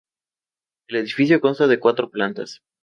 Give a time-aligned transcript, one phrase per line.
[0.89, 2.63] El edificio consta de cuatro plantas.